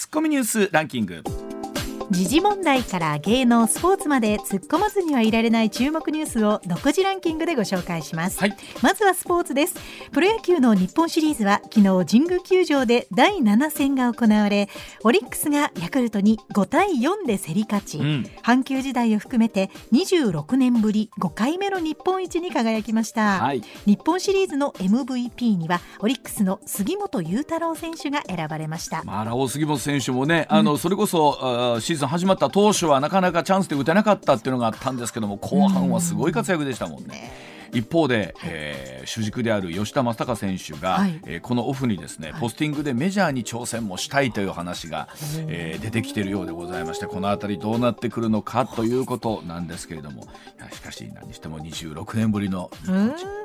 [0.00, 1.22] ツッコミニュースランキング。
[2.10, 8.56] 時事問題から芸能スポーツまで突っ込まずにはいられない注目ニュースを独自ランキングでご紹介します、はい。
[8.82, 9.76] まずはスポーツです。
[10.10, 14.68] プロ野球の日本シリーズは昨日神宮球場で第7戦が行われ
[15.04, 18.24] オリックスがヤクルトに5対4で競り勝ち、ん。
[18.42, 23.62] 阪急時代を含めて26年ぶり5回目の日本一に輝きました、はい。
[23.86, 29.04] 日本シリーズの MVP にはオリックスの杉本裕太郎選手が選ばれました。
[29.04, 37.30] まあ、ラオ杉本選手もね、あのそれこそあーシーズン始まった当初はなかなかチャンスで打てなかったっていうのがあったんですけども後半はすごい活躍でしたもんね。
[37.72, 41.20] 一方で、えー主軸である吉田正尚選手が、はい。
[41.26, 45.08] えーこのオフにですね、ポスティングでメジャーに挑戦もしたいという話が、
[45.48, 50.28] えー出てきているようでございましてこの辺りどうなってくるのかということなんですけれども
[50.72, 52.90] しかし何にしても26年ぶりの日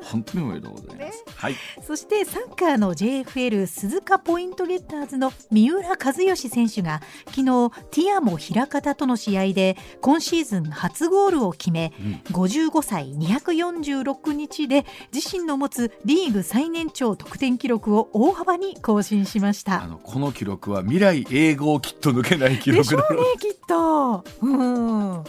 [0.04, 1.24] 本当におめでとうございます。
[1.36, 1.56] はい。
[1.82, 7.44] そしてサッカーの JFL 鈴鹿ポイントゲッターズの三浦知良選手が昨日
[7.92, 11.94] ティアモ枚方との試合で今シーズン初ゴールを決め、
[12.32, 19.88] 55歳246日で自身の持つリーグ最年長得点記録を大幅に更新しましあた。
[19.88, 24.24] のこの記録は未来英語をきっと抜けない記でしょうねきっと。
[24.42, 25.24] うん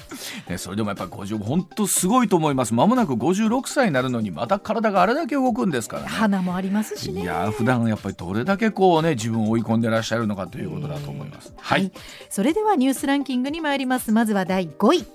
[0.48, 7.22] ね、それでもやっぱり50本当すごいと思いますまもなく56歳になるのにまた体があれだけ動くんですからね花もありますしね。
[7.22, 11.52] いやー普段やっぱりどれだけこうね自分を追い込んでらっしゃるのかということだと思います。
[11.56, 11.92] はい、
[12.28, 15.06] それではニュースランキングに参りますまずは第5位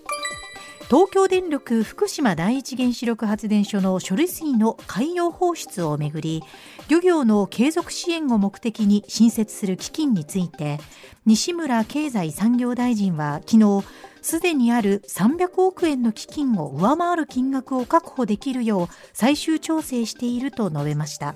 [0.92, 6.44] 東京電力福島第一原子力発電所の処理水の海洋放出をめぐり
[6.90, 10.82] 漁業の継続支援を目的に新設する基金について
[11.26, 13.86] 西村経済産業大臣は昨日
[14.22, 21.36] すでにある300億円の基金を上回る金額を確保できるよう最終調整していると述べました。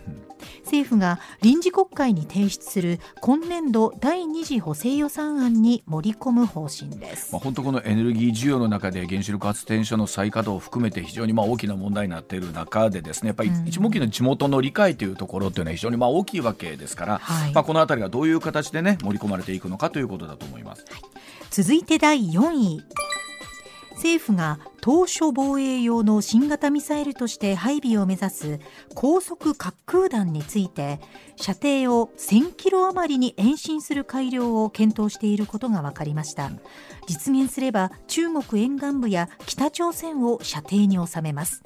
[0.63, 7.31] 政府が臨時国会に提出する今年度第2次補正予算案に盛り込む方針です。
[7.31, 17.53] まあ、本当このエネルギー需要の中で原子力発電所の再稼働を含めて非常にまあ大きな問題になっている中でですねやっぱり一目の地元の理解というところというのは非常にまあ大きいわけですから、はい。
[17.53, 20.85] まあ、この辺りがどういう形でね盛り込まれていくのかということだと思います。
[21.51, 22.83] 続いて第4位
[24.05, 28.59] 政府が当初防衛用の新型ミサイルとして配備を目指す
[28.93, 30.99] 高速滑空弾について
[31.37, 36.51] 射程を1000キロ余りに延伸する改良を検討していることが分かりました。
[37.07, 41.63] 実現すれば中国沿岸部や北朝鮮を射程に収めます。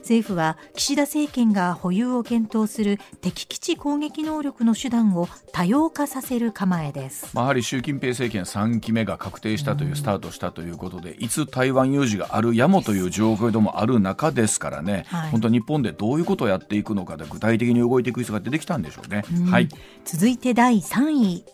[0.00, 7.30] 政府は岸田政権が保有を検討する敵基地攻撃能力の手段を多様化させる構えです。
[7.34, 15.30] まあ、やはり習近平政権3期目が確定したというスタートしたということで、いつ台湾有事があるやもという状況でもある中ですからね、はい。
[15.30, 19.24] 本当日本でどういうことをやっていくのかで具体的に動いていく必要が出てきたんでしょうね。
[19.50, 19.68] はい。
[20.04, 21.44] 続いて第3位。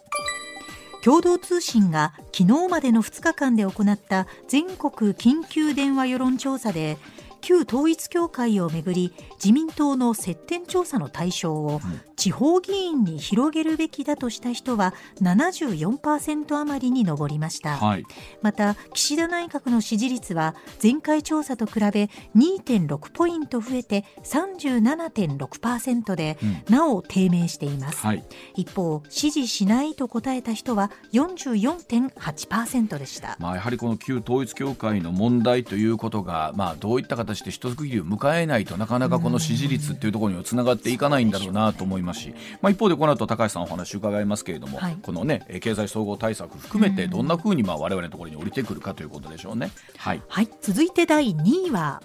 [1.07, 6.99] 共同通信が昨日までの2日間で行った全国緊急電話世論調査で
[7.47, 11.81] 旧統一教会をめぐり自民党の接点調査の対象を
[12.17, 18.05] 地方議員に広げるべきだとした人は74%余りに上りました、はい。
[18.43, 26.39] また岸田内閣の支持率は前回調査と比べ2.6ポイント増えて37.6%で、
[26.69, 28.25] なお低迷しています、はい。
[28.55, 33.37] 一方支持しないと答えた人は44.8%でした。
[33.39, 44.99] まあ、やはりこの旧統一教会の問題ということが、まあ、どういった形で一区切りを迎えないとなかなかこの支持率っていうところにはつながっていかないんだろうなと思いますし、まあ、一方でこの後高橋さんお話伺いますけれども、はい。
[45.03, 49.71] このねえー経済総合対策含めてどんなふうにまあ我々のところに降りてくるかということでしょうね。
[49.97, 50.23] はい。
[50.29, 50.49] はい。
[50.61, 52.03] 続いて第2位は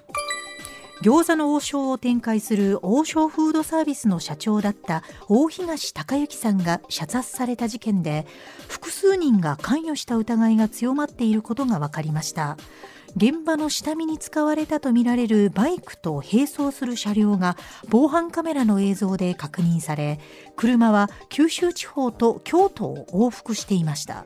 [1.02, 8.28] 餃子の王将を展開する王将フードサービスの社長だった大東隆之さんが射殺された事件で
[8.68, 12.56] 複数人が関与した疑いが強まっていることが分かりました
[13.16, 17.58] 現場の下見に使われたとみられるバイクと並走する車両が
[17.90, 20.20] 防犯カメラの映像で確認され
[20.56, 24.26] 車は九州地方と京都を往復していました。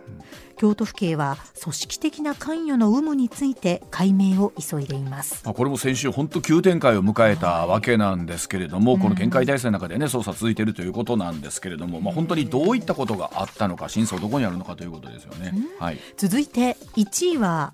[0.57, 5.43] 京都府警は組織的な関与の有無について解明を急いでいます。
[5.43, 17.73] これも先週本当急展開を迎えたわけなんですけれども、この見解体制の中でね捜査続いているということなんですけれども、まあ、本当にどういったことがあったのか真相どこにあるのかということですよね、はい、続いて1位は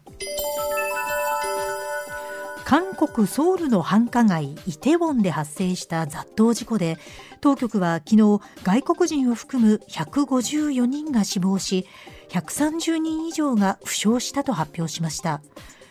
[2.72, 6.98] 韓国ソウルの繁華街イテウォンで発生した雑踏事故で
[7.42, 11.86] 当局は昨日外国人を含む154人が死亡し
[12.30, 15.42] 130人以上が負傷したと発表しました。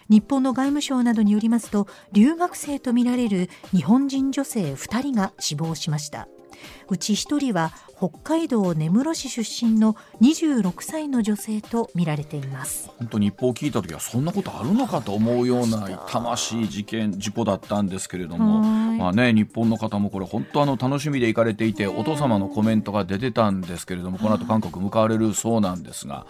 [0.08, 6.28] 日本の外務省などによりますと留学生とみられる日本人女性2人が死亡しました。
[6.88, 12.90] うち1人は北海道根室市出身の26歳の女性と見られています。
[12.96, 18.60] 本当に一報を聞いた時はそんなことあるのかと思うような痛ましい事件事故だったんですけれども。
[19.00, 26.26] まあね日本の方もこれ本当あの楽しみで行かれていてお父様のコメントが出てたんですけれどもこの後韓国向かわれるそうなんですが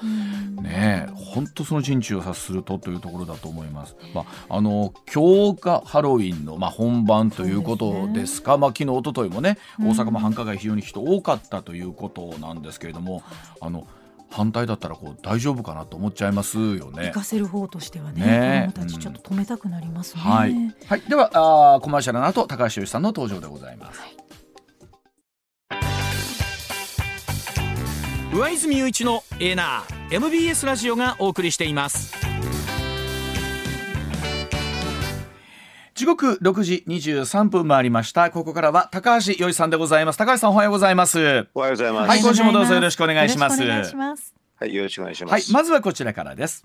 [0.63, 3.97] ね本当その陣地を察するとというところだと思います。
[4.15, 8.53] まああの今日がハロウィンのまあ本番ということですか。
[8.53, 13.23] すね、まあ昨日一昨日もね大阪も繁華街非常に人多かったということなんですけれども、
[13.61, 13.87] あの
[14.31, 17.07] 反対だったらこう大丈夫かなと思っちゃいますよね。
[17.07, 20.23] 行かせる方としてはね、ね子供たちちょっと止めたくなりますね。
[20.25, 20.55] うん、はい、
[20.87, 24.01] はい、ではあコマーシャルの後高橋由さんの登場でございます。
[24.01, 24.21] はい
[28.33, 32.15] 上泉雄一のエーナー MBS ラジオがお送りしています。
[36.01, 38.31] 時刻六時二十三分回りました。
[38.31, 40.17] ここからは高橋よいさんでございます。
[40.17, 41.19] 高橋さんおはようございます。
[41.53, 42.09] おはようございます。
[42.09, 43.61] はい今週もどうぞよろしくお願いします。
[43.61, 43.69] はい
[44.75, 45.33] よろしくお願いします。
[45.33, 46.65] はいまずはこちらからです。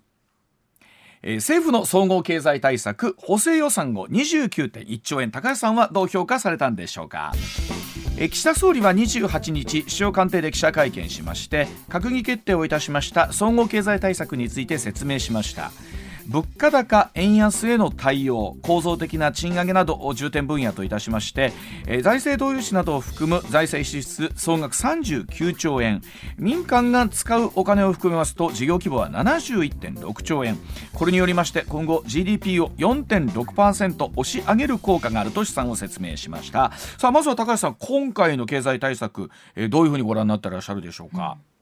[1.21, 5.31] えー、政府の総合経済対策補正予算後29.1兆円。
[5.31, 7.33] 高橋さんはどう評価されたんでしょうか。
[8.17, 15.73] え岸田総理は28日首相官邸で記者会見しまして閣議決定をいたしました総合経済対策について説明しました
[16.27, 21.53] 物価高円安への対応構造的な賃上げなどを重点分野といたしまして、
[21.87, 26.01] えー、財政投融資などを含む財政支出総額39兆円。
[26.37, 30.57] 民間が使うお金を含めますと事業規模は71.6兆円。
[30.93, 36.71] これによりまして今後 GDP を4.6%押し上げる効果があると試算を説明しました。
[36.97, 41.54] さあまずは高橋さん今回の経済対策、えー、どういうふうにご覧になってらっしゃるでしょうか、うん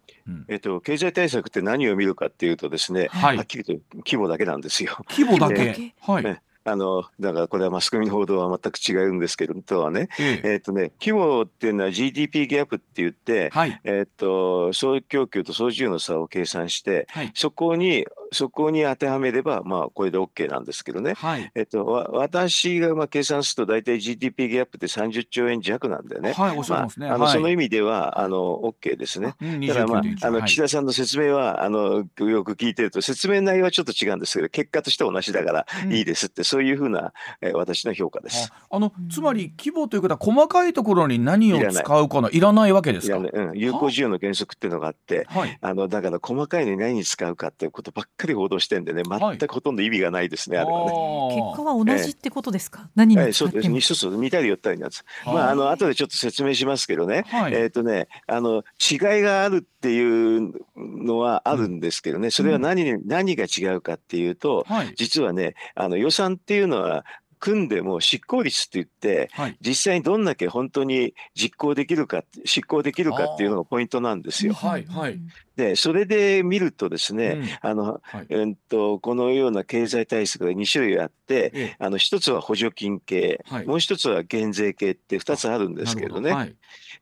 [0.48, 4.98] えっと、経済対策って何を見るかっていうとですね、はい、はっきりと規模だけなんですよ。
[5.10, 10.54] 規模だけ、はい、ねあの、だからこれはマスコミの報道は全く違うんですけど、とはね、ええ。
[10.54, 21.14] えー、とね、規模っていうのは GDP ギャップって言って、はい、えっ、と、総供給と総需要の差を計算して、はい、そこにそこに当てはめれば、まあ、これで OK なんですけどね。
[21.14, 26.34] はい、えっと、私がまあ計算すると、大体 GDP ギャップって30兆円弱なんでね。
[26.34, 27.08] はい、おっしゃいますね。
[27.08, 29.36] まあ、あの、その意味では、あの、OK ですね。
[29.68, 38.52] ただまあ、あの、岸田さんの説明は、あの、よく聞いてると、説明内容はちょっと違うんですけど、結果として同じだからいいですって、うん、そういうふうな、えー、私の評価です。
[38.70, 43.18] あの、つまり、規模ということは、細かいところに何を使うかの、いらないわけですか？
[43.18, 51.36] うん、有効需要の原則っていうのがあって、はい、あの、だから細かいのに何に使うかっていうことばっかり報道してんでね、全くほとんど意味がないですね、はい、あれはね。
[51.36, 53.80] 結果は同じってことですか、えー、何にえー、そうです。
[53.80, 55.04] 一つ似たり寄ったりなんです。
[55.26, 67.06] まあ、あの、後でちょっと説明しますけどね、はい、えっ、ー、とね、あの、違いがあるっていうのはあるんですけどね、それは何に、何が違うかっていうと、はい、実はね、あの予算っていうのは
[67.44, 74.54] 組んでも執行率って言って、はい、実際にどんだけ本当に実行できるか執行できるかっていうのがポイントなんですよ。
[74.54, 75.20] はいはい、
[75.58, 86.32] でそれで見るとですね、うん、あの、はい、えっとこのような経済対策が2種類あって、ええ、あの一つは補助金系、はい、もう一つは減税系って2つあるんですけどね。
[86.32, 86.38] ど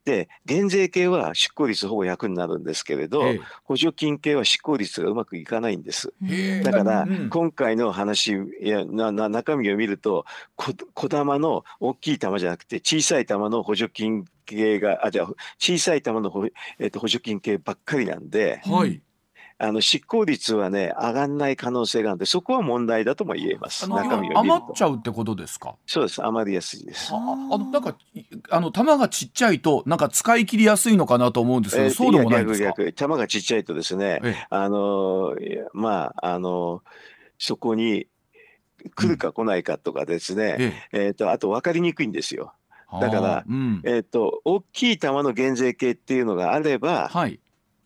[0.04, 3.24] で減税系は執行率ほぼ100になるんですけれど、
[3.64, 6.14] 補助金系は執行率がうまくいかないんです。
[6.64, 15.28] だから、うん、今回の話やなな中身を見ると小玉の大きい玉じゃなくて小さい玉の補助金系があじゃあ
[15.60, 16.48] 小さい玉の補,、
[16.80, 18.62] えー、と補助金系ばっかりなんで。
[18.66, 19.02] はい
[19.64, 23.88] あの執行率はね上がらない可能性があるんでそこは問題だとも言えます。
[23.88, 25.76] 中身を余っちゃうってことですか？
[25.86, 26.26] そうです。
[26.26, 27.14] 余りやすいです。
[27.14, 27.96] あのなんか
[28.50, 32.70] あの玉がちっちゃいとなんか使い切りやすいのかなと思うんですけど、えー、そうでもないですか？
[32.70, 35.36] 逆逆玉がちっちゃいとですね、ええ、あの
[35.74, 36.82] まああの
[37.38, 38.08] そこに
[38.96, 42.54] 来るか来ないかとかですね、うん、ええー、とあと分かりにくいんですよ。
[43.00, 47.40] だから、うん、えっ、ー、と大きい球の減税系っていうのがあれば、はい、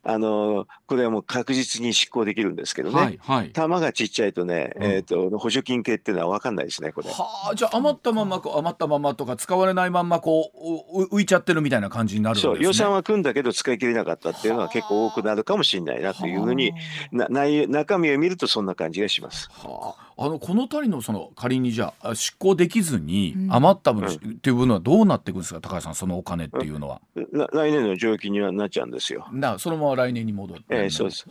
[0.04, 7.10] あのこれはもう確実に執行できるんですけどね、はいはい、玉がちっちゃいとね、うん、えーと、補助金系っていうのは分かんないですねこれ。
[7.10, 10.52] はあじゃあ余ったまま余ったままとか使われないままこ
[10.94, 12.54] う浮いちゃってるみたいな感じになるんですね。
[12.56, 16.74] そう予算は組んだけど使い切れなかったっていうのは結構多くなるかもしれないなというふうに
[17.12, 19.50] な内中身を見るとそんな感じがします。
[19.52, 20.06] はあ。
[20.18, 27.02] あのこの谷のその仮にじゃあ執行できずに余った分っていう分はどうなっていくんですか、高橋さんそのお金っていうのは。
[27.16, 29.28] 来年の上金にはなっちゃうんですよ。
[29.34, 30.75] だそのまま来年に戻って。
[30.84, 31.26] えー、そうです。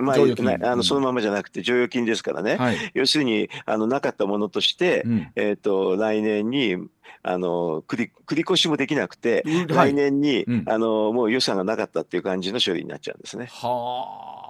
[0.00, 2.56] まああのそのままじゃなくて剰余金ですからね。
[2.56, 6.76] はい、要するにあのなかったものとして、うん、えっ、ー、と来年に
[7.22, 13.46] あの繰り繰り越しもできなくて、はい、来年に、うん、あのもう予算がなかったっていう感じの処理になっちゃうんですね。
[13.50, 14.40] はあ。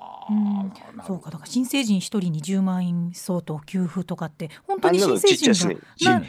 [1.06, 1.30] そうか。
[1.30, 6.22] だから新成人一人に10万円相当給付とかって本当に新成人が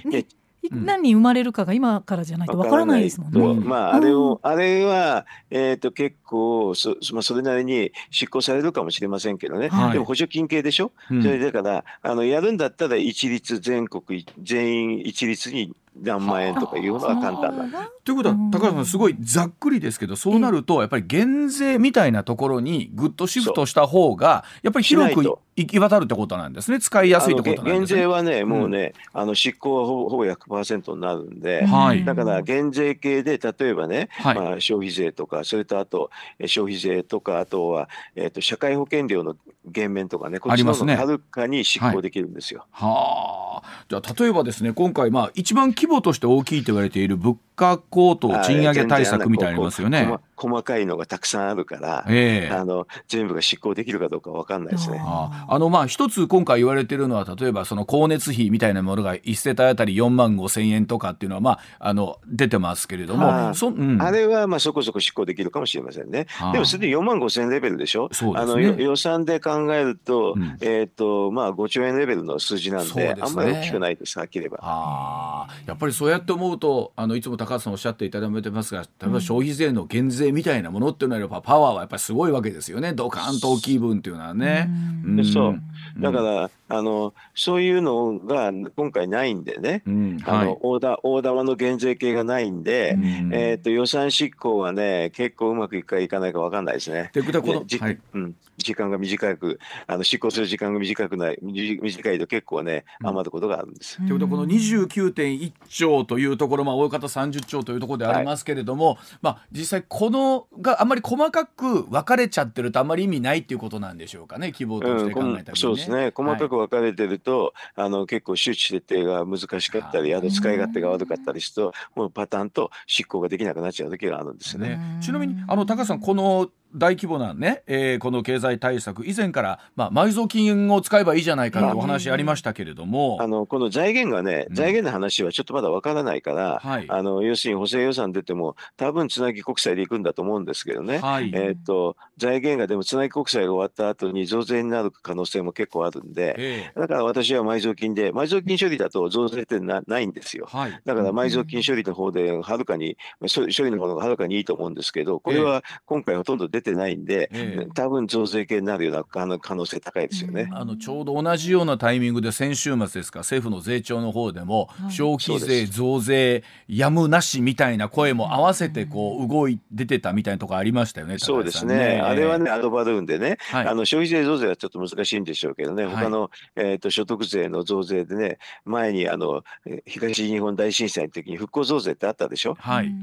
[0.69, 3.65] 何人生まれるかが今からじゃないとわからないですもんね。
[3.65, 9.69] まああれを、あれはえっ、ー、と結構そまあそれなりに執行されるかもしれませんけどね。
[9.69, 10.91] はい、でも補助金系でしょ？
[11.09, 17.65] うん、それだからあのやるんだったら一律全国全員一律に何万円とかいうのは簡単な。
[17.65, 17.71] ん
[18.03, 26.79] ということは高橋さんすごいざっくりですけどそうなるとやっぱり減税みたいなところにぐっとシフトした方がやっぱり広く行き渡るってことなんですね。
[26.79, 27.99] 使いやすいってことなんですね。
[27.99, 36.09] 減税はねもうね、うん、あの執行はほぼほぼ100%になるんで、はい、だから減税系で例えばね、はい、まあ、消費税とかそれとあと
[36.45, 42.65] 消費税とかあとは、えーと、社会保険料の減免とかねこっちの方がはるかに執行できるんですよ。
[42.71, 43.85] はい、はあ。
[43.89, 50.17] じゃあ例えばですね今回まあ一番規模として大きいと言われている物価高騰賃上げ対策みたいなりますよね。
[50.35, 54.97] 細かいのがたくさんあるから、えー、あの全部が執行できるかどうかわかんないですね。
[54.99, 66.25] ああのまあ一つ今回言われているのは例えばその光熱費みたいなものが一世帯あたり4万5千円とかっていうのはまああの出てますけれども、ああうん、あれはまあそこそこ執行できるかもしれませんね。
[66.53, 68.09] でもすでに4万5千円レベルでしょ？
[68.11, 74.59] そうですね、あの予算で考えると、うん、えっ、ー、とまあ5兆円レベルの数字なんで、ね、あんまり大きくないですはっきり言えば。
[74.63, 82.93] あやっぱりそうやって思うとあのいつも高橋さんおっしゃっていただいてますが例えば消費税の減税みたいなものっていうのはやっぱパワーはやっぱりすごいわけですよね。
[82.93, 84.69] ドカンと大きい分っていうのはね。
[85.05, 85.61] うん、そう。
[85.99, 90.19] だから、あのそういうのが今回ないんでね、うん。
[90.19, 97.11] はい、あの大だ大玉の減税系がないんで、うん、えーと、予算執行はね結構うまくいくかいかないか分かんないですね。
[97.13, 103.97] でこの、はい、うん、時間が短くあの執行する時間が短くない短いと結構ね余ることがあるんです。
[103.97, 115.43] と、うん、いうことはこの29.1兆というところ、まあ、大方30兆というところでありますけれども、はい、まあ、実際このがあんまり細かく分かれちゃってるとあんまり意味ないっていうことなんでしょうかね希望として考えたら、ね。
[115.49, 116.11] うん、そうですね。
[116.13, 124.79] 細かく分かれてると、はい、あの結構周知設定が難しかったりあと使い勝手が悪かったりするともうパターンと執行ができなくなっちゃう時があるんですよね。
[125.01, 159.03] ちなみにあの高橋さんこの大規模なね、えー、この経済対策以前から、まあ、埋蔵金を使えばいいじゃないかとお話ありましたけれども、あのこの財源がね、財源の話はちょっとまだわからないから、うん、あの要するに補正予算出ても多分つなぎ国債でいくんだと思うんですけどね、はい、えーと、財源がでもつなぎ国債が終わった後に増税になる可能性も結構あるんで、えー、だから私は埋蔵金で埋蔵金処理だと増税ってなないんですよ、はい、だから埋蔵金処理の方ではるかに処理の方がはるかにいいと思うんですけどこれは今回ほとんど出てないんで、えー多分増税系になるような
[159.39, 163.19] 可能性高いですよね、あのちょうど同じようなタイミングで先週末ですか？
[163.19, 171.17] 政府の税調の方でも、消費税増税やむなしみたいな声も合わせてこう動い出てたみたいなところありましたよね。
[171.17, 172.01] そうですね。
[172.03, 179.43] あれはねアドバルーンでね、はい、あの消費税増税はちょっと難しいんでしょうけどね、他の、えっ、ー、と所得税の増税でね前にあの
[179.85, 182.55] 東日本大震災の時に復興増税ってあったでしょ？
[182.59, 182.93] はい。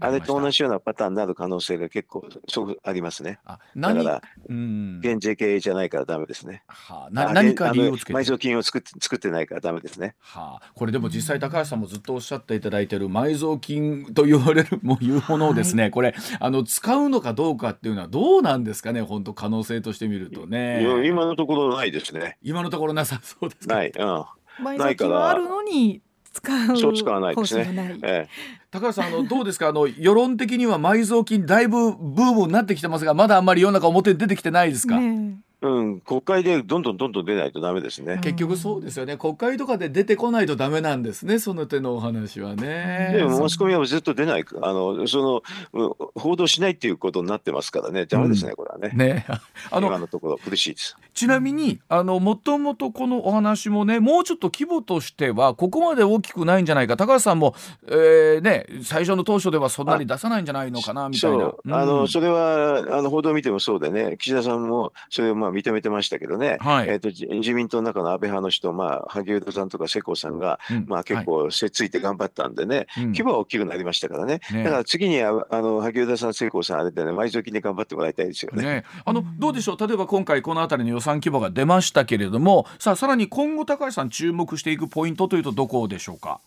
[0.00, 3.38] あれと同じようなパターンになる可能性が結構そうありますね。
[3.44, 6.62] あだから、うん、減税系じゃないからダメですね。
[6.66, 8.18] はあ、な何か理由をつけて？
[8.18, 10.14] 埋蔵金を作って作ってないからダメですね。
[10.20, 19.02] はあ、これでも実際高橋さんもずっとおっしゃっていただいている埋蔵金と言われるもういうものをですね、はい、これあの使うのかどうかっていうのはどうなんですかね？
[19.02, 21.06] 本当可能性として見るとね。
[21.06, 22.38] 今のところないですね。
[22.42, 23.90] 今のところなさそうですない。
[23.90, 24.24] うん。
[24.58, 26.00] 埋蔵金はあるのに
[26.40, 27.98] 使う使わないですね。
[28.02, 28.28] ええ、
[28.70, 29.68] 高橋さんあのどうですか？
[29.68, 34.98] あの世論的には埋蔵金だいぶブームになってきてますがまだあんまり世の中表に出てきてないですか？
[34.98, 38.18] ねうん、国会でどんどんどんどん出ないとダメですね。
[38.22, 39.16] 結局そうですよね。
[39.16, 41.38] 国会とかで出てこないとダメなんですね。
[41.38, 43.10] その手のお話はね。
[43.14, 48.04] でもマスコミはずっと出ない、あのその報道しないっていうことになってますからね。
[48.04, 48.90] ダメですね、うん、これはね。
[48.94, 49.26] ね、
[49.70, 50.96] あの今のところ苦しいです。
[51.14, 56.98] ちなみにあのもともとこのお話もね、もうちょっと規模としてはここまで大きくないんじゃないか。
[56.98, 57.54] 高橋さんも、
[57.88, 61.52] えー、ね最初の当初ではそんなに出さないんじゃないのかなみたいな。
[61.70, 74.64] あのそれはあの報道を見てもそうでね、岸田さんもそれをまあ認めてましたけどね、はい、えーと、自民党の中の安倍派の人、まあ、萩生田さんとか世耕さんが、うん、まあ、結構せっついて頑張ったんでね、はい、規模は大きくなりましたからね、ね。
[74.64, 78.62] だから次にあの萩生田さん、世耕さん、あれでね、埋蔵金で頑張ってもらいたいですよね。
[78.62, 78.84] ね。
[79.04, 86.40] あのどうでしょう、例えば今回、この辺りの予算規模が出ましたけれども、さあ、さらに今後、高橋さん、注目していくポイントというと、どこでしょうか？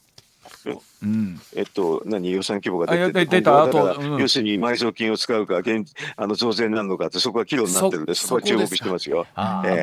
[0.65, 1.05] う。
[1.05, 2.31] ん、えっと、何？
[2.31, 5.85] 予算規模が出て出た後、うん、要するに埋蔵金を使うか現
[6.15, 9.39] あの増税になるのかってそこは議論になってるんですそこは注目してますよ、え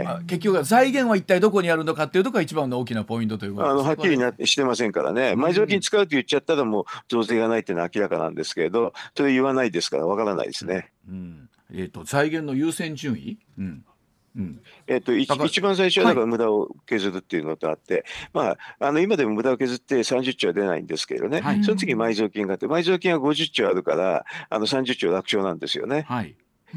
[0.06, 5.32] ー、結局財源は一体どこにあるのかっていうところが一番の大きなポイントということあのはっきりなしてませんからね。
[5.32, 11.48] 埋蔵金使うと言っちゃったらもう増税がないっていうのは明らかなんですけれどそれ言わないですからわからないですね、うん。
[11.72, 13.84] えーと、財源の優先順位、うんうん、
[14.86, 26.04] えっと、一番最初はだから無駄を削るっていうのとあって、はい、まあ、あの今でも無駄を削って30兆は出ないんですけれどね、はい、その次埋蔵金があって埋蔵金は50兆あるからあの30兆楽勝なんですよね。
[26.08, 26.34] はい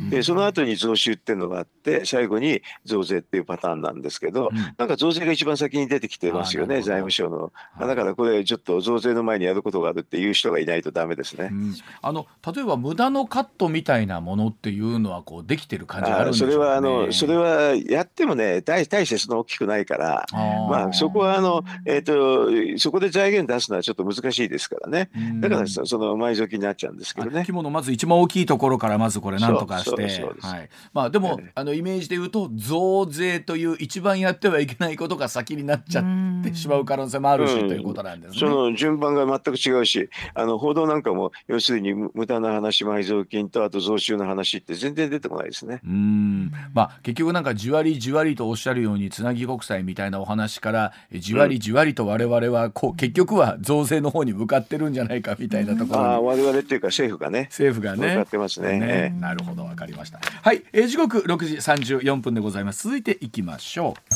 [0.09, 20.25] でその後に増収っていうのがあって最後に増税っていうパターンなんですけど、うん、なんか増税が一番先に出てきてますよね財務省の、はい、だからこれちょっと増税の前にやることがあるっていう人がいないとダメですね、うん、あの例えば無駄のカットみたいなものっていうのはこうできてる感じがあるんですか、ね、それはあのそれはやってもね大大してその大きくないから
[20.69, 27.39] まあそこはあの、えーと、そこで財源出すのはちょっと難しいですからね、だからその埋蔵金になっちゃうんですけどね。
[27.39, 30.23] 規模のまず一番大きいところからまずこれなんとかして。
[30.41, 30.69] はい。
[30.93, 38.39] まあ、でも、あのイメージで言うと増税という一番やってはいけないことが先になっちゃってしまう可能性もあるし、ということなんですね。
[38.39, 45.81] その順番が全く違うしあの報道なんかも要するに無駄な話埋蔵金とあと増収の話って全然出てこないですね。
[45.85, 46.51] うん。
[46.73, 58.15] まあ、結局なんかじわりじわりとおっしゃるようにつなぎ国債みたいなお話からじわりじわりと我々はこう結局は増税の方に向かってるんじゃないかみたいなところあ我々っていうか政府がね政府がね。
[58.15, 58.79] 向かってますね。
[58.79, 59.15] ね。
[59.19, 60.19] なるほど分かりました。
[60.41, 62.83] はい、えー、時刻6時34分でございます。
[62.83, 64.13] 続いていきましょう。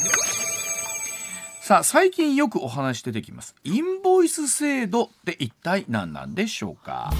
[1.65, 3.55] さあ最近よくお話出てきます。
[3.63, 7.11] インボイス制度って一体何なんでしょうか？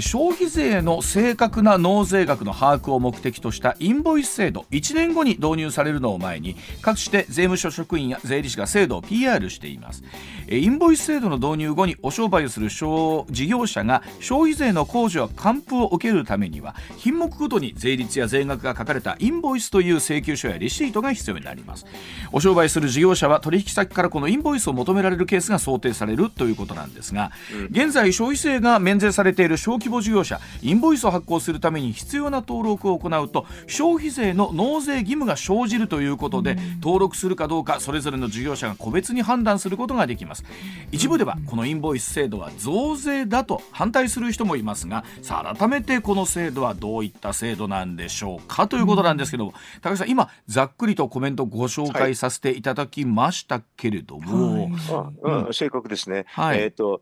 [0.00, 10.02] 消費税の正確な納税額の把握を目的としたインボイス制度1年後に導入されるのを前に各地で税務署職員や税理士が制度を PR しています。
[10.48, 21.86] インボイス制度の導入後にお商売をする事業者が消費税の控除や還付を受けるためには品目ごとに税率や税額が書かれたインボイスという請求書やレシートが必要になります。
[22.32, 27.30] お商売する事業者は取引先からこのインボイスを求められるケースが想定されるということなんですが、
[27.70, 40.44] 現在消費税が免税されている小規模事業者インボイスを発行するために必要な登録を行うと消費税の納税義務が生じるということで登録するかどうかそれぞれの事業者が個別に判断することができます。
[40.92, 55.46] 一部ではこのインボイス制度は増税だと反対する人もいますがさあ改めてこの制度はどういった制度なんでしょうかということなんですけども、高橋さん今ざっくりとコメントご紹介させていただきましたけれども、はい。
[55.46, 57.00] うん、正確ですね、はい、えっ、ー、と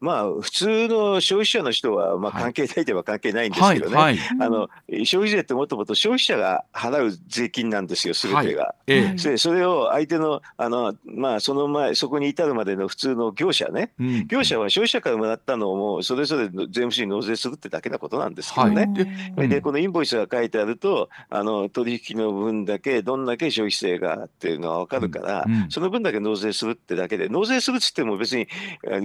[0.00, 4.68] まあ、普通の消費者の人は、まあ、関係ないといえば関係ないんですけどね、はいはい、あの
[5.04, 8.62] 消費税ってもともと消費者が払う税金なんですよ、すべてが。
[8.64, 28.46] はい、それを相手のあの、まあ、その前、そこに至るまでの普通の業者ね、うん、業者は消費者からもらったのをもうそれぞれ税務署に納税するってだけなことなんですけどね、はい、でこのインボイスが書いてあると、あの取引の分だけ、どんだけ消費税がっていうのが分かるから、うんうん、その分だけ納税するってだけで、納税するっつっても別に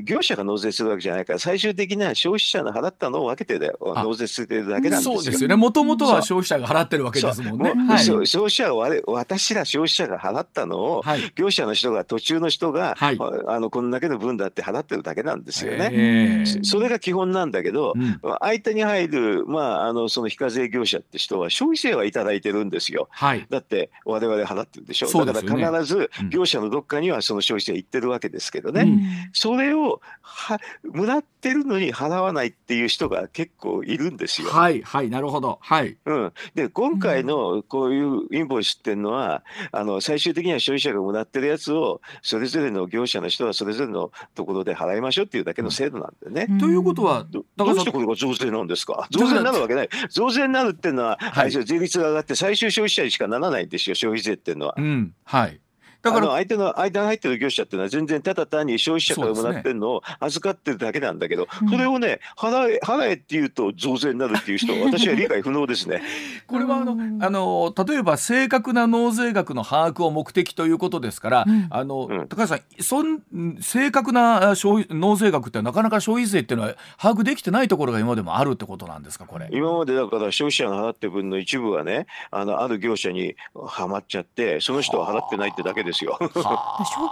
[0.04, 5.16] 業者が納税するわけじゃないから、最終的には消費者の払ったのを分けて納税するだけなんですよ。
[5.16, 5.56] そうですよね。
[5.56, 7.74] もともとは消費者が払ってるわけですもんね。
[7.88, 13.18] はい、消費者は私ら消費者が払ったのを、はい、業者の人が途中の人が、はい、
[13.48, 16.46] あのこんだけの分だって払ってるだけなんですよね。
[16.64, 23.08] それが基本なんだけど、うん、相手に入るまああのその非課税業者って人は消費税はいただいてるんですよ。
[23.12, 25.08] はい、だって我々払ってるでしょ。
[25.08, 28.82] うだから必ず業者のどっかにはその消費税行ってるわけですけどね。
[28.82, 29.02] うん、
[29.34, 34.50] それをは もらってるのに払わないっていう人が結構いるんですよ。
[34.50, 35.60] はいはいなるほど。
[35.62, 35.98] はい。
[36.06, 46.60] うん、で今回のこういうインボイスっていうのは、あの最終的には消費者がもらってるやつをそれぞれの業者の人はそれぞれのところで払いましょうっていうだけの制度なんでね。
[46.60, 54.76] ということはどどうしてこれが増税なんですか増税になるわけない増税になるっていうのは、はい、税率が上がって最終消費者にしかならないんですよ消費税っていうのは。
[54.78, 55.60] うん、はい
[56.02, 66.02] だから相手の間に入ってる業者っていうのは全然ただ単に消費者からもらってるのを預かってるだけなんだけどそ、ね,、れをね払え払えっていうと増税になるっていう人 私は理解不能ですね。
[66.48, 73.22] これはあのあの例えば正確な納税額の把握を目的ということですから、うん、あの、うん、高橋さんそん
[73.62, 79.50] 正確な消費納税額ってなかなか消費税っていうのは把握できてないところが今でもあるってことなんですかこれ。
[79.52, 86.18] 今までだから消費者が払ってる分の一部はねあのある業者にはまっちゃってその人は払ってないってだけですよ。
[86.22, 86.30] 小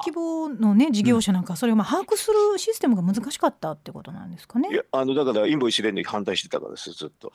[0.03, 4.69] 規模のね事業者なんかそれをまあ把握するシステムが難しかったってことなんですかね。
[4.71, 7.31] いやあのだからインボイス連に反対してたからですずっと。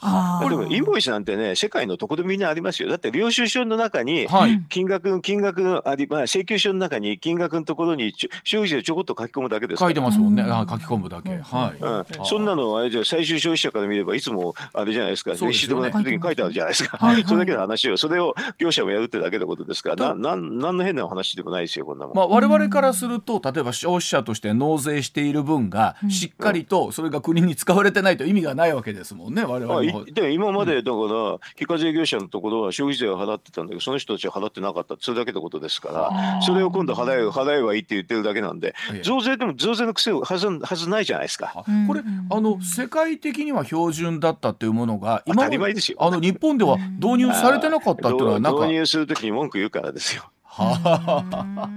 [0.49, 2.89] でもインボイスなんてね世界のどこでもみんなありますよ。
[2.89, 4.27] だって領収書の中に
[4.69, 8.13] 金額、はい、金額のありまあ請求書の中に金額のところに
[8.45, 10.43] 消費税をちょこっと書き込むだけです書いてますもんね。
[10.43, 11.39] あ書き込むだけ。
[11.39, 12.19] はい。
[12.19, 15.33] うん、そんなのあれじゃ最終消費者から見ればいつもあれじゃないですか。
[15.33, 16.97] レシートが時に書いてあるじゃないですか。
[16.97, 22.17] はい、それだけの話をそれを業者もやるってだけのことですから、ななんなんの変な話でもないですよこんなもん。
[22.17, 30.05] まあ我々からすると例えば消費者として納税している分がしっかりとそれが国に使われてないと意味がないわけですもんね我々も。
[30.05, 34.97] で今までだから非課税業者のところは消費税を払ってたんだけどその人たちは払ってなかった。
[34.99, 41.65] それだけのことですからそれを今度払え払えばいいって言ってるだけなんで増税でも増税の癖はずはずないじゃないですか。
[41.87, 45.99] これあの世界的には標準だったっていうものが今当たり前ですよ。
[46.01, 48.65] あの日本では導入されてなかったっていうのはなんか。
[48.65, 50.25] 導入するときに文句言うからですよ。
[50.57, 51.69] はあ、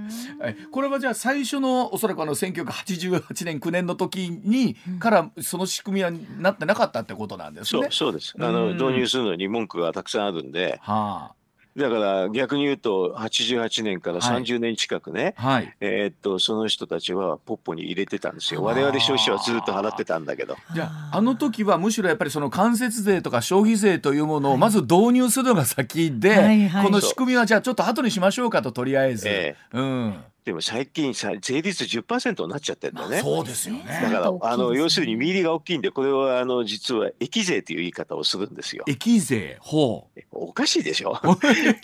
[0.70, 7.82] これはじゃあ最初のおそらくあの1988年9年の時にからその仕組みはなってなかったってことなんですね。
[7.82, 8.34] そうそうです。
[8.38, 11.34] あの導入するのに文句がたくさんあるんで、はあ、
[11.78, 18.62] だから逆に言うと88年から30年近くね、はい、えー、っとその人たちはポッポに入れてたんですよ。
[18.62, 20.56] 我々消費者はずっと払ってたんだけど。
[20.74, 29.28] じゃああの時はむしろやっぱりその間接税とか消費税というものをまず導入するのが先で、はいはい、この仕組みはじゃあちょっと後にしましょうかととりあえず。
[29.28, 33.20] えー、うんでも最近さ税率10%になっちゃってるんだね。
[33.20, 33.84] そうですよね。
[34.02, 38.84] だからあの要するに見入りが大きいんでこれはあの実は益税という言い方をするんですよ。
[38.86, 40.20] 益税ほう。
[40.32, 41.20] おかしいでしょ？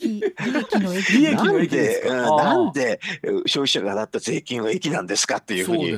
[0.00, 1.12] 利益の益。
[1.12, 3.00] 利益の益ですなんで
[3.44, 5.94] 消費者が払った税金は益なんですかっていうふうに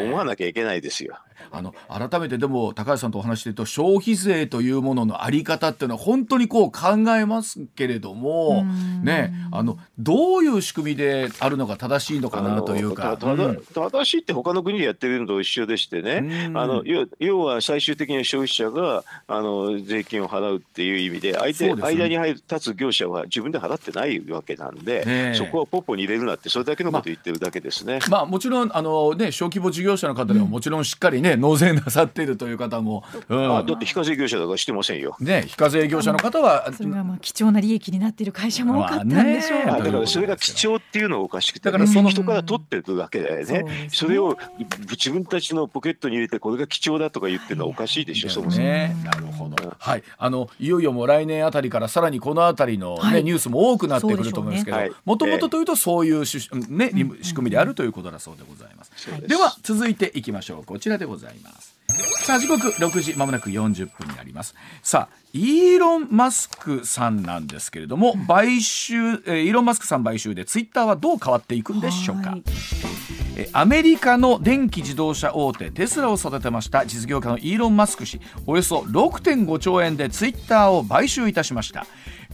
[0.00, 1.16] 思わなきゃいけないですよ。
[1.50, 8.64] あの改めてでも高橋さんとお話してると消費税というもののあり方っていうのは本当にこう考えますけれども
[9.02, 13.16] ねあのどういう仕組みであるのが正しいのかなというか。
[13.18, 16.50] 正しいって他の国でやってるのと一緒でしてね。
[16.54, 16.82] あの
[17.18, 28.00] 要は最終的に消費者があの税金を払うっていう意味で相手、ね、間に入る立つ業者は自分で払ってないわけなんで、ね、そこはポッポに入れるなってそれだけのこと言ってるだけですね。
[28.08, 35.16] まあ、まあ、もちろんあの、ね、小規模事業者の方でももちろんしっかりね、納税なさっているという方も、うん、あだって非課税業者だからしてませんよ。
[35.20, 43.88] ね非課税業者の方はそれがまあ貴重な利益になっている会社も多かったんでしょう、まあね、だからそれが貴重っていうのはおかしくて、だからその人から取ってるわけだよね。
[43.90, 44.36] それを
[44.90, 48.66] 自分たちのポケットに入れてこれが貴重だとか言ってるのはおかしいでしょ、そもそも。
[48.66, 50.02] なるほど、はい。
[50.16, 56.90] あのいよいよもう来年あたりからさらにこのあたりのね、はい、ニュースも多くなってくると思いますけどもともとというとそういうし、ね、
[57.22, 58.90] 仕組みであるということだそうでございます。
[59.26, 60.64] では続いていきましょう。
[60.64, 61.17] こちらでございます。
[62.22, 64.54] さあ時刻6時まもなく40分になります。
[64.82, 72.36] さあイーロン・マスクさんなんですけれども買収、えー、イーロン・マスクさん買収でツイッターはどう変わっていくんでしょうか？
[73.52, 81.86] アメリカの電気自動車大手テスラを育てました実業家のイーロン・マスク氏およそ6.5兆円でツイッターを買収いたしました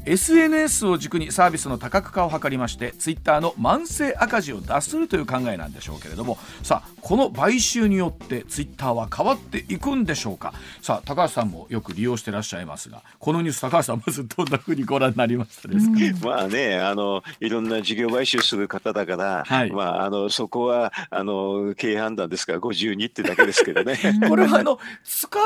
[0.07, 10.55] SNS を軸にサービスの多角化を図りましてツイッターの慢性赤字を脱するという考えなんでしょうけれどもさあこの買収によってツイッターは変わっていくんでしょうか？
[10.81, 23.99] さあ高橋さんもよく利用してらっしゃいますがこのニュース高橋さんまずどんなふうにご覧になりましたですか、 まあねあのいろんな事業買収する方だから、はい、まああのそこはあの経営判断ですから52ってだけですけどね。
[24.29, 25.43] これはあの使う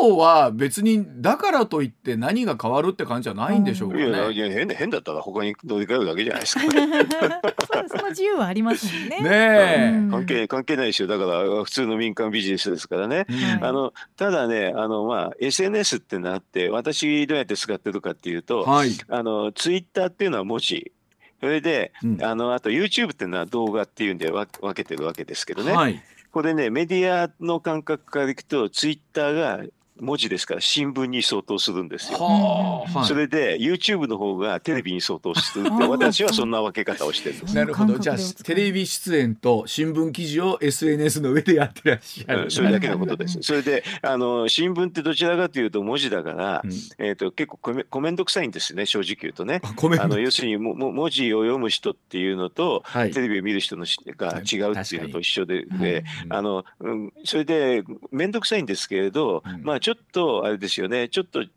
[0.00, 6.60] 方は別にだからといって何が変わるって感じじゃないんでしょうかいやいや変変だったら他に乗り換えるだけじゃないですか。
[7.88, 9.20] その自由はありますもんね。
[9.20, 13.26] ね、うん、関係関係ないですよだから普通の民間ビジネスですからね。
[13.28, 20.92] うん、あのただねあのまあ SNS ってなって私どうやって使ってるかっていうと、はい、あのツイッターっていうのは文字。
[21.38, 26.02] それで、うん、あのあと YouTube っていうのは動画っていうんで分けてるわけですけどね、はい、
[26.36, 29.64] これね、メディアの感覚からいくと、ツイッターが
[30.00, 32.86] 文字ですから新聞に相当するんですよ。
[33.06, 37.56] それで YouTube の方がテレビに相当するって私はそんな分け方をしてるんです。
[37.56, 37.98] なるほど。
[37.98, 42.44] じゃあテレビ出演と新聞記事を SNS の上でやってらっしゃる。
[42.44, 43.38] うん、それだけのことです。
[43.42, 46.72] それであの新聞ってどちらかというと文字だから、うん、
[47.04, 49.60] えっ、ー、と結構コメコメント臭いんですね正直言うとね。
[49.98, 61.08] あの要するにもも文字を読む人っていうのと、はい、テレビを見る人のが違うっていうのと一緒で、で、あの、うん、それで面倒くさいんですけれど、まあちょっとあれですよね。
[61.08, 61.52] ちょっと指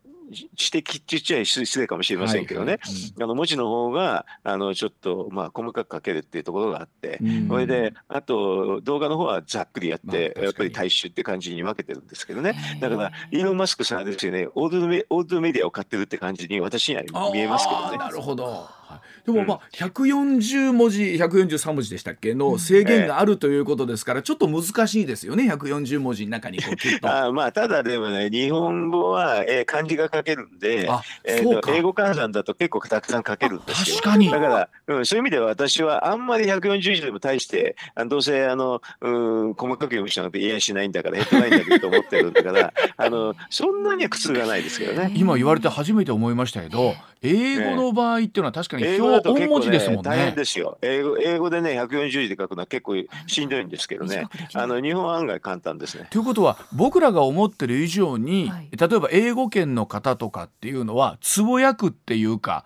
[0.55, 3.13] 摘って言っちゃ失礼かもしれませんけどね、はいはい。
[3.15, 12.53] うん、あの文字の方があのちょっとまあ細かく書けるっていうところがあって、うん、それであと動画の方はざっくりやって、まあ、やっぱり大衆って感じに分けてるんですけどね。
[12.79, 17.97] だからイーロン・マスクさんですよねオールドメオールドメディアを買ってるって感じに私には見えますけどね。
[17.97, 18.78] なるほど
[19.25, 22.33] でもまあ140文字143文字でしたっけ？
[22.33, 27.15] の制限があるということですからちょっと難しいですよね140文字の中にこう と。
[27.15, 30.89] あまあただでもね日本語は、えー、漢字が書けるんで、
[31.23, 33.95] えーと、英語換算だと結構たくさん書けるんですよ。
[33.97, 34.29] 確かに。
[34.29, 39.09] だから、うん、そういう意味では私はあんまり140字でも対してあどうせあの、う
[39.49, 45.13] ん、細かく読む人なんて言いやしないんだからヘッドラインだけと思ってるんだから あのそんなには苦痛がないですけどね。
[45.15, 51.17] 今言われて初めて思いましたけど英語の場合っていうのは確かに表だと結構、ね、大変ですよ英語。
[51.17, 52.95] 英語でね、140字で書くのは結構
[53.27, 56.07] しんどいんですけどね、あの日本は案外簡単ですね。
[56.09, 62.65] ということは、僕らが思ってる以上に、はい、例えば英語圏の方とかっていうのは、つぼやくっていうか、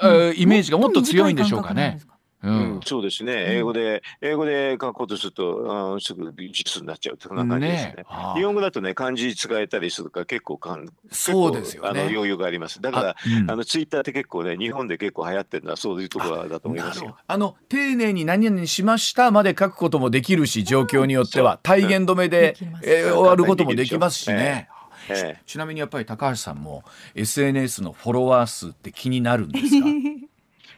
[0.00, 2.00] うん、イメージがもっと強いんでしょうかね。
[2.42, 3.56] うん、そうですね。
[3.56, 7.94] 英語で、英語で書こうとすると、あすぐ実になっちゃうそんな感じですね。
[7.94, 12.80] ね日本語だとね、漢字使えたりするから結構かん、そうですよ、ね、あの余裕があります。
[12.80, 17.16] だから、あうん、あのツイッターって結構ね、日本で結構流行ってるのはそういうところだと思いますよ。
[17.26, 24.68] あの丁寧に何々しましたまで書くこともできるし、状況によっては体言止めで、うん、えー、終わることもできますしね。
[25.08, 29.86] ええ、ちなみにやっぱり高橋さんも SNS のフォロワー数って気になるんですか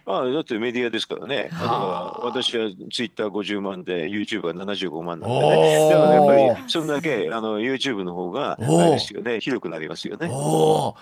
[0.06, 1.48] ああだってメディアですからね。
[1.50, 1.70] だから
[2.26, 5.90] 私はツイッター50万で YouTube が75万なんでね。
[5.90, 10.30] だからやっぱりそんだけあの YouTube の方がですよね広くなりますよね。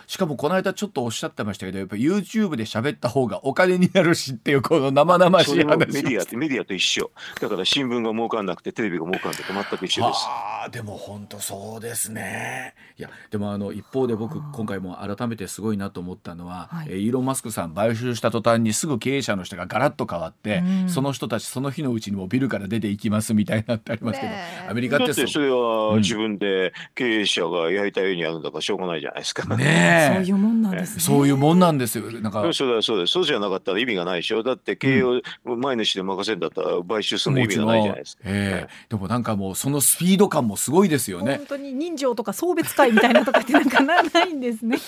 [0.06, 5.92] しかもこの間ちょっとおっしゃってましたけどやっぱ YouTube で喋った方がお金になるしっていうこの生々しい話。
[5.92, 7.10] メディアってメディアと一緒。
[7.40, 10.26] だから新聞が儲かんなくてテレビが儲かんなくて全く一緒です。
[10.28, 12.74] ああでも本当そうですね。
[12.98, 24.32] いやでもあの一方で僕今回も改めてすごいなと思ったのは、はい、イーロンマスクさん買収した途端にすぐぐ経営者の人がガラッと変わって、うん、その人たちその日のうちにもビルから出ていきますみたいなってありますけど、
[24.70, 29.56] アメリカってそれは自分で経営者がやりたいようにやるんだからしょうがないじゃないですか。
[29.56, 32.10] ねそういうもんなんです、ね、そういうもんなんですよ。
[32.12, 33.12] なんかそうだそうです。
[33.12, 34.42] そうじゃなかったら意味がないでしょ。
[34.42, 38.22] だって経営を前の人で任せるんだったら買収するの意味がないじゃないですか。
[38.26, 41.36] えー、でもなんかもうそのスピード感もすごいですよね。
[41.36, 44.78] 本当に人情とか送別会みたいなとかってなんかないんですね。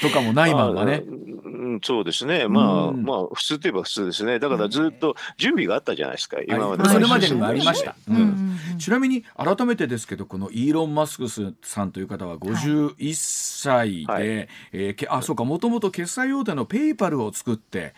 [0.00, 1.02] とかもないままね。
[1.06, 2.48] うん、そうですね。
[2.48, 4.38] まあ、うん、まあ普通といえば普通ですね。
[4.38, 6.38] だからずっと準備があったじゃないですか。
[6.46, 6.88] 今まで。
[6.88, 7.94] それまでにもありました。
[8.08, 11.28] うん、ちなみに改めてですけど、このイーロン・マスク
[11.62, 14.24] さんという方は51歳で、はい、
[14.72, 17.94] えー、あ、そうか、もともと決済大手のペイパルを作って。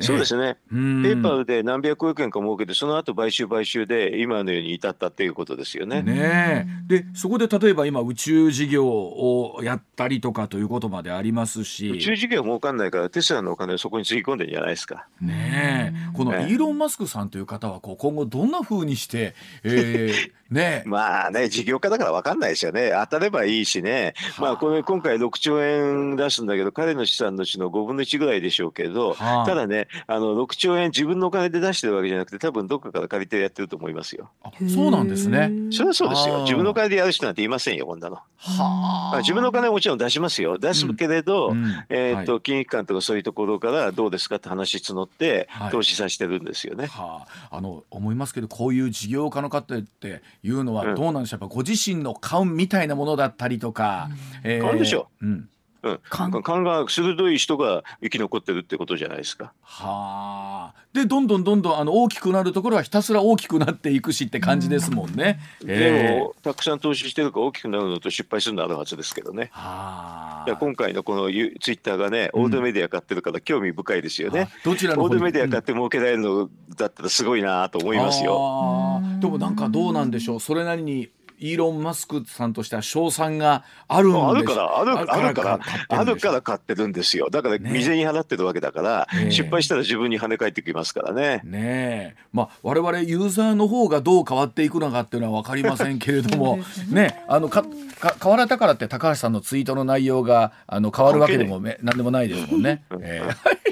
[0.00, 6.02] そうですね、ペーパーで何百億円か儲けて、その後買収、買収で、今のように至ったっていうことですよね。
[6.02, 15.06] ねで、そこで例えば今、宇宙事業をやったりとかということまでありますし、宇宙事業儲かんないから、テスラのお金をそこにつぎ込んでるんじゃないですか。
[15.20, 34.30] ねこのイーロン・マスクさんという方はこう、今後、どんなふうにして、えー ね、まあね、事業家だから分かんないですよね、当たればいいしね、まあ、これ今回6兆円出すんだけど、彼の資産のうちの5分の1ぐらいでしょうけど、はあ、ただね、あの6兆円、自分のお金で出してるわけじゃなくて、多分どっかから借りてやってると思いますよ。
[34.68, 35.50] そうなんですね。
[35.70, 38.16] それはそうですよ、自分のお金でやる人なんていませんよ、こんなの。
[38.16, 41.64] はあ、自分のお金はもちろん出しますよ、出すけれど、うん。
[41.64, 46.86] うん、えーと、はい、金融機関とかそういうところからどうですかって話募って、投資させてるんですよね。
[46.86, 54.10] はあ、あの思いますけど、こういう事業家の方っていうのは、どうなんでしょう、やっぱご自身の勘みたいなものだったりとか。
[54.44, 55.26] うんえー、勘でしょう。
[55.26, 55.48] うん
[55.84, 59.52] うん、勘が鋭い人が生き残ってるってことじゃないですか。
[59.60, 60.84] はあ。
[60.94, 65.40] でどんどんどんどんあの大きくなるところはひたすら大きくなっていくしって感じですもんね。
[65.62, 69.50] んでもたくさん投資してるから大きくなるのと失敗するのあるはずですけどね。
[69.52, 70.56] はあ。
[70.56, 74.48] 今回のこのツイッターがね、オールドメディア買ってるから興味深いですよね。
[74.64, 79.02] どちらのオールドメディア買って儲けられるのだったらすごいなと思いますよ。
[79.20, 80.40] でもなんかどうなんでしょう。
[80.40, 87.28] それなりにイーロン・マスクさんとしては賞賛があるんであるからあるあるからあるから買ってるんですよ。
[87.30, 91.40] だから未然に払ってるわけだから、ね、失敗したら自分に跳ね返ってきますからね。
[91.44, 96.60] ねまあ我々ユーザーの方がどう変わっていくのかっていうのは分かりませんけれども。
[96.90, 97.24] ね。
[97.28, 97.64] あのか
[98.00, 102.84] か変わられたからって高橋さんのツイートの内容があの変わるわけでもめ何でもないですもんね。
[103.00, 103.22] え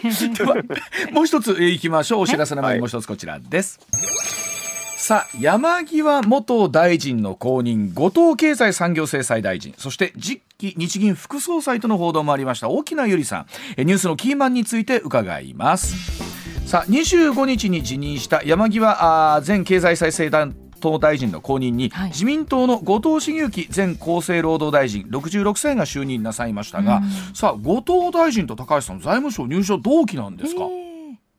[0.02, 0.56] ー、では
[1.12, 2.20] もう一ついきましょう。
[2.22, 4.41] お知らせの前にもう一つこちらです。
[5.02, 13.46] さあ山際元大臣の後任後藤経済産業制裁大臣そして次期日銀副総裁との報道もありました沖縄由里さん。
[13.84, 16.22] ニュースのキーマンについて伺います。
[16.68, 27.02] さあ25日に辞任した山際前経済再生担当大臣の後任に、はい、自民党の後藤茂之前厚生労働大臣66歳が就任なさいましたが、
[27.34, 30.62] さあ後藤大臣と高橋さん財務省入省同期なんですか？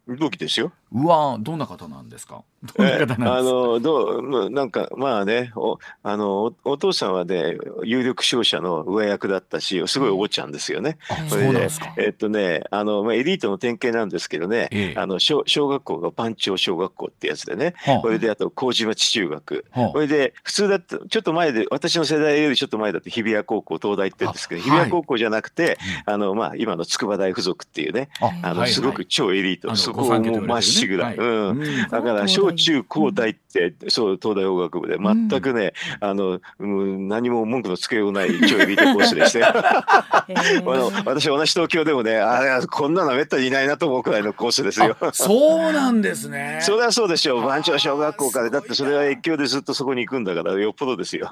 [0.07, 0.71] 同期ですよ。
[0.91, 2.43] うわどんな方なんですか？
[2.75, 3.37] どんな方なんですか？
[3.37, 10.97] あのどうなんかまあねおあのお父さんはね有力商社の上役だったしすごいお坊ちゃんですよね。
[11.29, 28.09] それでえっとねあのまあエリートの典型なんですけどね、ええ、あの小小学校が番長小学校ってやつでね、はあ、それであと麹町中学、はあ、それで普通だとちょっと前で私の世代よりちょっと前だと日比谷高校東大って言うんですけど日比谷高校じゃなくて、あのまあ今の筑波大附属っていうね
[28.43, 40.25] あのすごく超エリート、そこもまっしぐら、うん、だから小中高大ってそう東大法学部で全くね、あの、何も文句のつけようない超エリートコースでしてあ
[40.63, 44.95] の私同じ東京でもねあれこんなのめったにいないなと思うくらいのコースですよ。
[45.13, 46.59] そうなんですね。
[46.61, 51.29] それはそうでしょう番長小学校からだってそれは越境でずっとそこに行くんだからよっぽどですよ。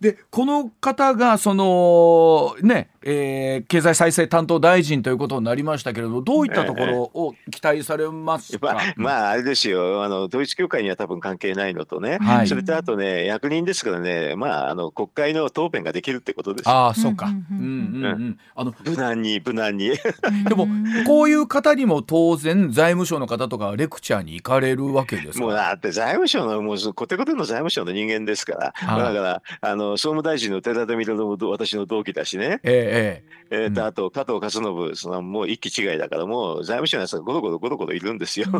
[0.00, 10.04] でこの方がそのね、えー、経済再生担当大臣ということになりましたけれどどういったところを期待されますか、えー、まあ、まあ、あれですよ。
[10.04, 14.34] あの統一教会には多分関係ないのとね、はい、それとあとね役人ですからね。
[14.36, 19.90] まああの国会の答弁ができるってことですああそうか、うんうんうん、あの無難に無難に。
[20.48, 20.68] でも
[21.06, 33.66] こういう方にも当然財務省の方とかレクチャーに行かれるわけですもうだって財務省のもうコテコテの財務省の人間ですから、はい、だからあの総務大臣の寺田稔も私の同期だしね、えええ。
[33.66, 38.46] ー、とあと加藤勝信そのもう一気違いだからもう財務省のやつがゴロゴロゴロゴロいるんですよ。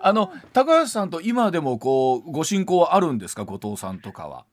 [0.00, 3.44] あの高橋さんと今でもこうご親交はあるんですか？
[3.44, 4.44] 後藤さんとかは。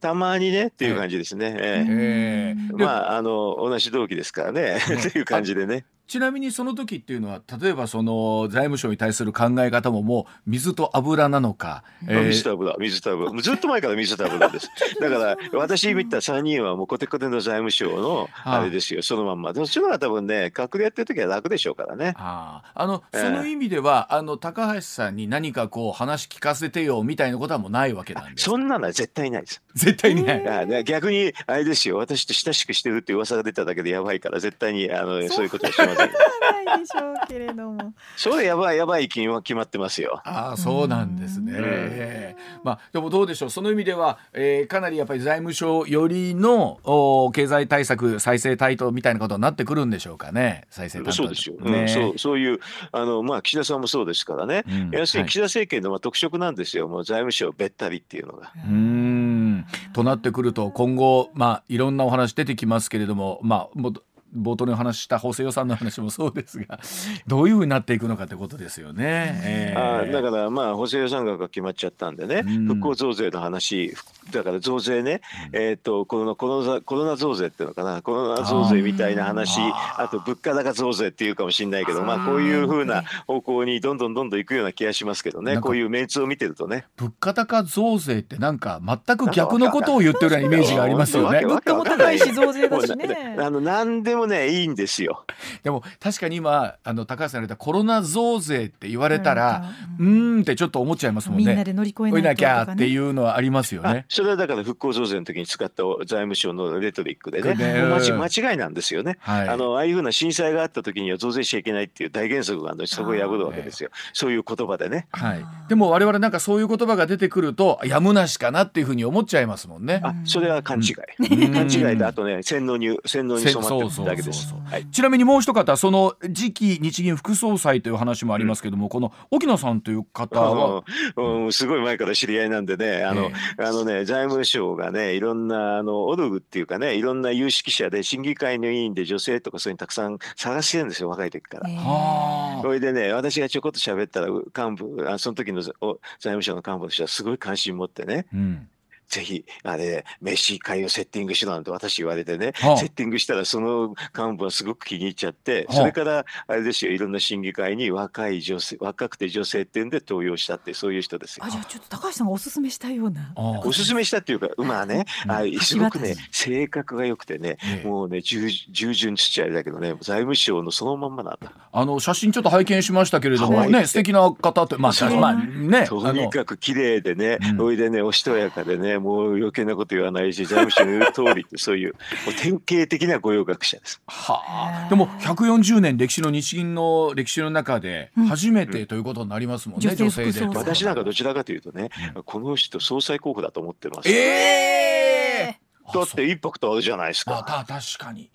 [0.00, 1.54] たまにねっていう感じですね。
[1.58, 4.78] えー、まああの同じ同期ですからね。
[4.78, 5.84] っていう感じでね。
[6.10, 13.40] ちなみにその時っていうのは例えばその財務省に対する考え方ももう水と油なのか、えー、水と油水と油。
[13.40, 14.68] ずっと前から水と油です。
[15.00, 19.54] だから私見た3人はもうコテコテの財務省のあれですよ、そのまんま。
[19.54, 22.14] そっちの方が多分ね閣僚やってる時は楽でしょうからね。
[22.16, 29.62] ああの、えー、その意味ではあの高橋さんに何かこう話聞かせてよみたいなことはもうないわけなんですそんなのは絶対ないです。
[29.76, 30.84] 絶対にない。
[30.84, 31.98] 逆にあれですよ。
[31.98, 37.92] 私と親しくしてるって噂が出ただけでやばいから絶対にあのそういうことはしませんでしょうけれども。
[38.16, 40.20] それやばいやばい金は決まってますよ。
[40.24, 41.52] ああそうなんですね。
[41.54, 43.50] えー、まあでもどうでしょう。
[43.50, 50.66] その意味では、えー、かなりやっぱり財務省よりのお経済対策再生対等みたいなことになってくるんでしょうかね。
[50.70, 52.60] 再生そうですよ、ね、うん、そうそういう
[52.92, 58.52] あのまあ岸田さんもそうですからね、うん、要するに岸田政権のまあ特色なんですよ、もう財務省べったりっていうのが。
[58.66, 59.66] うん。
[59.92, 63.92] となってくると今後まあいろんなお話出てきますけれどもまあも
[64.36, 66.78] 冒頭にお話した補正予算の話もそうですが
[67.26, 69.40] どういうふうになっていくのかってことですよね。
[69.44, 73.94] えー、あだからまあ補正予算額が決まっちゃったんでね、うん、復興増税の話
[74.30, 75.20] だから増税ね、
[75.52, 78.02] うん、えっ、ー、とこのコロナコロナ増税っていうのかな。
[78.02, 85.58] コロナ増税みたいな話あと物価高増税っていうかもしれないけどまあこういうふうな方向にどんどんどんどんいくような気がしますけどね。
[85.60, 86.86] こういうメンツを見てるとね。
[86.96, 91.42] 物価高増税ってなんか全く逆のことを言ってるようなイメージがありますよね。
[91.42, 93.36] 物価も高いし増税だしね。
[93.38, 95.24] あの何でもねいいんですよ。
[95.62, 101.44] でも確かに今あの高橋さんが言ったコロナ増税って言われたら、うん、んってちょっと思っちゃいますもんね。
[101.46, 104.06] みんなで乗り越えなきゃっていうのはありますよね。
[104.08, 109.18] それはだから復興増税の時に使った財務省のレトリックでね、間違いなんですよね。
[109.20, 113.90] はい、あのああいうふうな震災があった時には増税しちゃいけないっていう大原則があるのそこを破るわけですよ。
[114.12, 115.06] そういう言葉でね。
[115.12, 115.44] はい。
[115.68, 120.00] でも我々なんかそういう言葉が出てくるとやむなしかなっていうふうに思っちゃいますもんね。
[120.02, 121.50] あ、それは勘違い。
[121.50, 124.54] 勘違いであとね洗脳に洗脳に染まってだけです。
[124.64, 130.84] はい、ちなみにもう一方その次期日銀副総裁という話もありますけども、うん、この沖野さんという方は、
[131.16, 141.70] うん、すごい前から知り合いなんでねあの、えー、あのね財務省がねいろんなあのオルグっていうかねいろんな有識者で審議会の委員で女性とかそういうのたくさん探してるんですよ若い時から。
[141.70, 145.74] えー、それでね私がちょこっと喋ったら幹部あその時の財
[146.20, 148.68] 務省の幹部の人はすごい関心持ってね、うん
[149.10, 161.44] ぜひ、あれ、飯会をセッティングしろなんて私言われてね、はあ、セッティングしたらその幹部はすごく気に入っちゃって、はあ、それからあれですよ、いろんな審議会に若い女性、若くて女性っていうんで登用したって、そういう人ですよ。
[161.44, 163.32] あ、じゃあちょっと高橋さんがおすすめしたような。
[163.36, 171.52] おすすめしたっていうか、まあね、あすごくね、性格が良くてね、もうね、従順しちゃいだけどね、財務省のそのまんまなんだ。
[171.72, 175.86] あの、写真ちょっと拝見しましたけれども、ね、素敵な方と、まあ、まあ、ね。
[175.86, 181.98] とにかく綺麗でね、おいでね、おしとやかでね、もう余計なこと言わないし財務省の言う通りってそういうも
[182.30, 184.00] う典型的な御用学者です。
[184.06, 190.46] はあ、でも140年歴史の日銀の歴史の中で初めてということになりますもんね、うん、女性で。
[190.46, 194.08] 私なんかどちらかというとね、うん、この人総裁候補だと思ってます。
[194.08, 197.44] えー、だってインパクトあるじゃないですか。
[197.46, 198.30] あ確かに。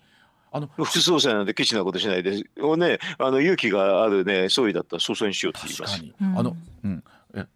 [0.52, 6.02] あの副総裁なんてケチなことしないで、ね、あの勇気があるね総理だったら総裁にしようって言います。
[6.38, 7.04] あの、うん、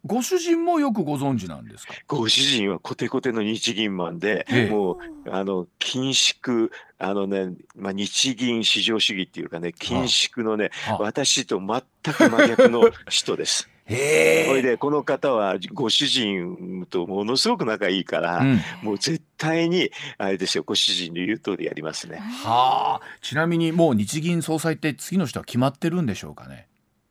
[0.04, 1.94] ご主人もよくご存知なんですか？
[2.06, 13.68] ご主人はコテコテの日銀マンで、ええ、もうあの緊縮あのね、まあ、日銀市場主義っていうかね緊縮のね私と全く真逆の人です。
[13.90, 22.18] へそれでこの方はご主人とものすごく仲いいから、うん、もう絶対にあれですよご主人の言う通りやりますね。
[22.18, 23.18] はあ。
[23.20, 26.68] ちなみにもう日銀総裁って次の人は決まってるんでしょうかね？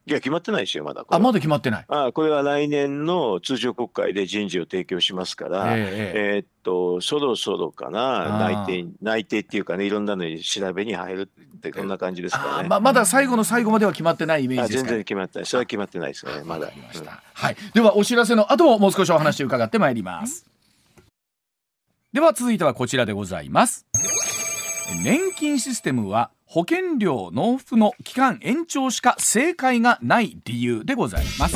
[0.10, 1.06] いや、決まってないですよ、まだ。
[1.08, 1.86] あ、まだ決まってない。
[1.88, 12.68] あこれは来年の通常国会で人事を提供しますから、えー、えー、っと、そろそろかな、内定、内定っていうかね、いろんなのに調べに入るって、こんな感じですかね。
[12.68, 15.46] ままだ最後の最後までは決まってないイメージですか、全然決まってない。
[15.46, 16.68] それは決まってないですね、まだ。
[16.68, 17.56] うん、はい。
[17.76, 20.48] では、お知らせの後もう少しお話を伺ってまいります。
[22.14, 23.86] では、続いてはこちらでございます。
[25.04, 31.56] 年金システムは保険料納付の期間延長しか正解がない理由でございます。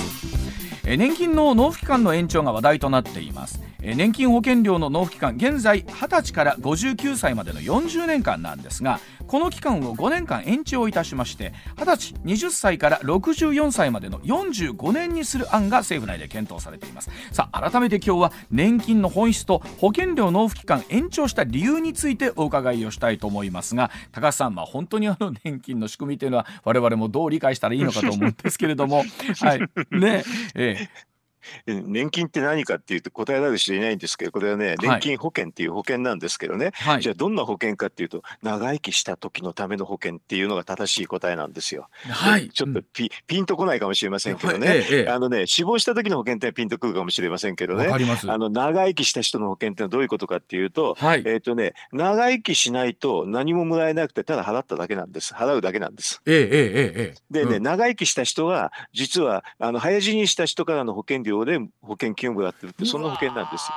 [0.85, 3.59] 年金の納付期間の延長が話題となっています。
[3.83, 17.09] 年金保険料の納付期間現在20歳から59歳までの40年間なんですがこの期間を5年間延長いたしまして20歳20歳から64歳までの45年にする案が政府内で検討されています。
[17.31, 29.03] さあ改めて今日は年金の本質と保険料納付期間延長した理由についてお伺いをしたいと思いますが高橋さんは本当にあの年金の仕組みというのは我々もどう理解したらいいのかと思うんですけれども
[29.41, 29.59] はい。
[29.91, 30.23] ね
[30.55, 31.12] ええ
[31.65, 41.89] 年金って何かっていうと答えられる人いないんですけどこれはね年金保険っていう保険なんですけどね、はい、じゃあどんな保険かっていうと長生きした時のための保険っていうのが正しい答えなんですよ。
[42.09, 44.77] はい、ちょっとピ,、ピンとこないかもしれませんけどね、はい。
[44.79, 47.87] ええ、あのね死亡した時の保険ってピンとくるかもしれませんけどね。
[48.27, 55.33] あの長生きした人の保険ってのはどういうことかっていうと、はい、えっ、ー、とね長生きしないと何ももらえなくてただ払っただけなんです。
[55.33, 56.21] 払うだけなんです。
[56.25, 57.15] えええええ。
[57.31, 63.75] でね、うん、長生きした人は実はあの早死にした人からの保険料で保険金をもらってるってそんな保険なんですよ。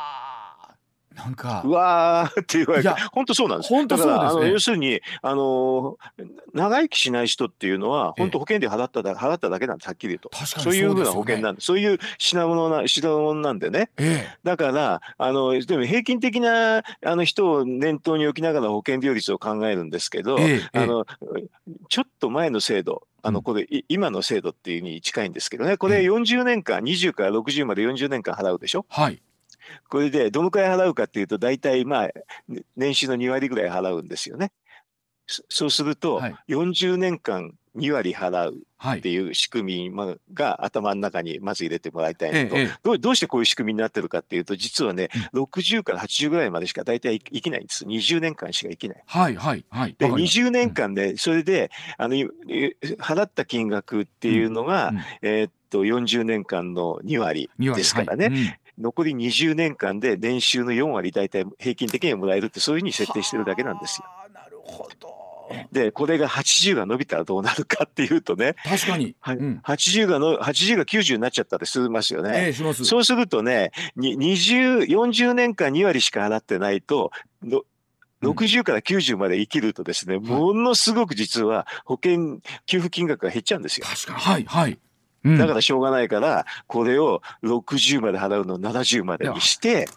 [1.16, 5.96] なんかうわーって言われて本当そうなんです本当そうです、ね、あの要するにあの
[6.52, 10.30] 長生きしない人っていうのは本当保険料払っただ払っただけなんですはっきり言うと。
[10.46, 21.06] そういうふうな保険なんでそういう品物な品物なんでね、ええ、だからあのでも平均的なあの人を念頭に置きながら保険料率を考えるんですけど、え、あの
[21.88, 25.76] ちょっと前の制度あのこれ、今の制度っていうに近いんですけどね。
[25.76, 28.86] これ40年間20から60まで40年間払うでしょ？
[28.88, 29.20] はい。
[29.88, 32.10] これでどのくらい払うかっていうと大体まあ
[32.76, 34.52] 年収の2割ぐらい払うんですよね。
[35.26, 38.66] そうすると40年間2割払う
[38.96, 47.84] っていう仕組みが頭の中にまず入れてもらいたいのと、ええ、どうどうしてこういう仕組みになってるかっていうと実はね、うん、60から80ぐらいまでしか大体生きないんです。
[47.84, 49.02] 20年間しか生きない。
[49.06, 58.28] はいはいはい、で20年間でそれであの払った金額っていうのが、うんうん、えー、っと40年間の2割ですからね。
[58.28, 58.60] はい。
[58.78, 64.06] 残り20年間で年収の4割大体平均的にはもらえるってそういうふうに設定してるだけなんですよ。
[64.34, 65.15] なるほど。
[65.72, 68.54] でこれが80が伸びたらどうなるかっていうとね。
[68.64, 77.10] 確かに、はい、うん、80がの80が90になっちゃったりしますよね、えー、そうするとね2040年間2割しか払ってないと
[78.22, 83.86] 60から90まで生きるとですね、うん、ものすごく実は保険給付金額が減っちゃうんですよ。
[83.86, 84.78] 確かにはいはい。
[85.38, 89.88] だからしょうがないからこれを60まで払うのを70までにして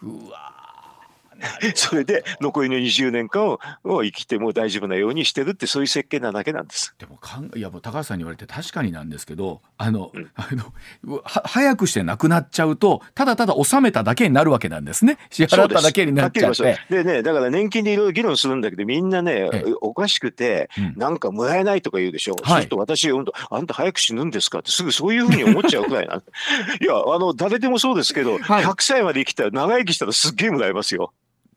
[1.76, 6.94] それで残りの20年間をを生きても大丈夫なようにしてるってそういう設計なだけなんです。
[6.98, 10.30] でもかんいやもう高橋さんに言われて確かになんですけどあの、うん。
[10.36, 10.74] あの
[11.16, 15.18] は早くしてなくなっちゃうとただただ納めただけになるわけなんですね。
[15.30, 16.78] 支払っただけになっちゃって。
[16.90, 20.94] でね、だから年金でいろいろ議論するんだけど、みんなねええ、おかしくて、うん。
[20.98, 22.36] なんかもらえないとか言うでしょ？
[22.36, 22.46] はい。
[22.46, 24.60] そうすると私、本当あんた早く死ぬんですか？
[24.60, 26.18] ってすぐそういうふうに思っちゃうくらいな。
[26.18, 26.20] ん
[26.82, 28.66] いや、あの、誰でもそうですけど、はい。
[28.66, 31.14] 100歳まで生きたら、長生きしたらすっげえもらえますよ。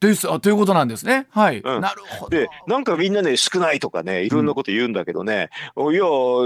[0.08, 0.30] です。
[0.30, 1.26] あということなんですね。
[1.30, 1.80] はい、うん。
[1.80, 2.30] なるほど。
[2.30, 6.02] で、なんかみんなね、少ないとかね、いろんなこと言うんだけどね、いや、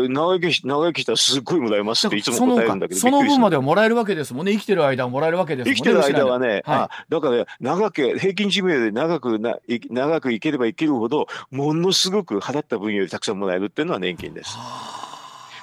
[0.08, 4.52] 長生きし、長生きしたらすっごいもらえますっていつも答えるんだけど、その分までははもらえるわけですもんね。
[4.52, 6.62] 生きてる間はもらえるわけですもんね生きてる間はね、はい。
[6.64, 14.56] あだから長く平均寿命で長くない長く生きれば生きるほどものすごく払った分よりたくさんもらえるっていうのは年金です。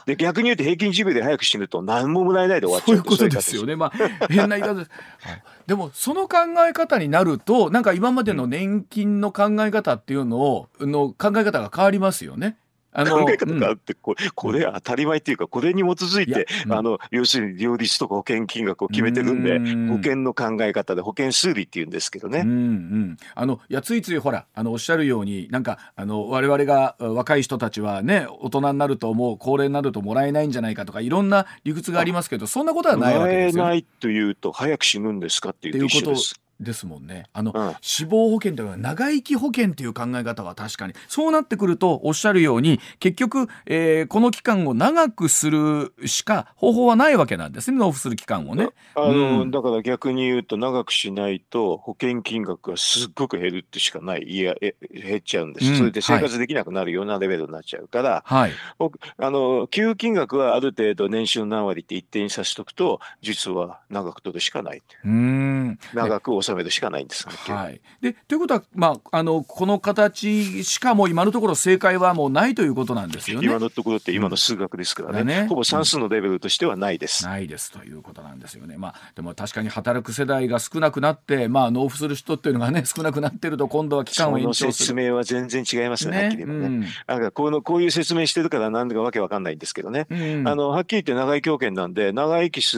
[0.06, 3.76] で逆に言うと平均寿命で早く死ぬと何ももらえないで終わっちゃうそういうことですよね。
[3.76, 3.92] まあ
[4.28, 4.92] 変な言い方です。
[5.22, 12.58] はいでもその考え方になるとなんか今までの年金の考え方っていうのをの考え方が変わりますよね。
[12.94, 22.40] あ考え方うんがあってこれこれ当たり前っていうかこれに基づいてうんあの要するに両立とか保険金額を決めてるんでうん保険の考え方で保険数理っていうんですけどね。
[22.40, 33.70] うんうん、あのいやついついほらあのおっしゃるようになんかあの我々があ若い人たちはね大人になるともう高齢になるともらえないんじゃないかとかいろんな理屈がありますけどそんなことはないわもらえけですよ、ね。
[33.70, 36.43] ないというと早く死ぬんですかっていうと一緒です。
[36.64, 37.26] ですもんね。
[37.34, 37.74] あの、うん。
[37.82, 47.78] 死亡保険というか長生き保険っていう考え方は確かにそうなってくるとおっしゃるように結局、えーこの期間を長くするしか方法はないわけなんですね。
[47.78, 48.70] 納付する期間をね。
[48.96, 49.52] あの、うん。
[49.52, 54.24] だから逆に言うと長くしないと保険金額がすっごく減るってしかない。
[54.24, 55.78] いやえ減っちゃうんです、うん。
[55.78, 65.08] それで生活できなくなるようなレベルになっちゃうから、はい、ほあの給付金額はある程度年収の何割って一定にさせておくと実は長く取るしかないう。
[65.08, 65.80] ーん。
[65.94, 73.48] 長くめるしかないんです、はい、でということは、まあ、あのこの形しかもう今のところ正解はもうないということなんですよね。
[73.48, 77.26] 今のところって今の数学ですからね,、うんねほぼ算数のレベルとしてはないです。
[77.26, 78.78] ないですということなんですよね。
[78.78, 84.74] まあでも確かに働く世代が少なくなって、まあ納付する人っていうのがね少なくなってると今度は期間を延長する。
[84.74, 86.66] 説明は全然違いますね、はっきり言ね。
[86.66, 90.08] うんなんかこのこういう説明してるからなんだかわけわかんないんですけどね。
[90.10, 92.78] うんあのはっきり言って長生き保険なんで長生きす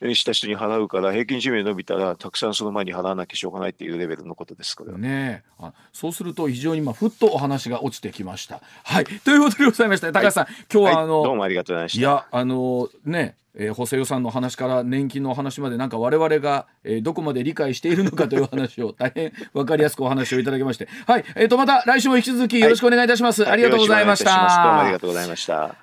[0.00, 4.98] るした人に払うから平均寿命伸びたらたくさんその前に払わなきゃしょうがないっていうレベルのことですこれは。
[4.98, 5.50] ねえ。
[5.58, 8.60] あそうすると非常にまあふっとお話が落ちてきました。
[8.84, 9.04] はい。
[9.24, 12.00] ということでございまして高橋さん、今日はあの、どうもありがとうございました。
[12.00, 20.88] いやあのねえー補正予算の話から年金の話までなんか我々が、えーどこまで理解しているのかという話を大変わかりやすくお話をいただきまして。
[21.06, 21.24] はい。
[21.36, 24.30] えっ、とまた来週も引き続きよろしくお願いいたします、ありがとうございました。
[24.30, 25.76] どうもありがとうございました。